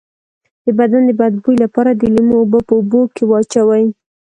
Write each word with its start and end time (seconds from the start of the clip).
د 0.65 0.67
بدن 0.79 1.01
د 1.07 1.11
بد 1.19 1.33
بوی 1.43 1.55
لپاره 1.63 1.91
د 1.93 2.01
لیمو 2.13 2.35
اوبه 2.41 2.59
په 2.67 2.73
اوبو 2.77 3.01
کې 3.15 3.23
واچوئ 3.27 3.85